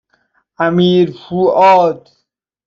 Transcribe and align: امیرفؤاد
امیرفؤاد 0.57 2.11